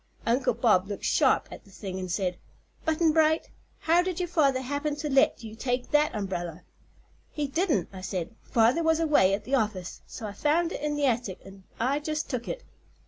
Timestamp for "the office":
9.43-10.01